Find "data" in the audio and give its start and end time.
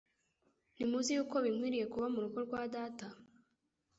2.75-3.07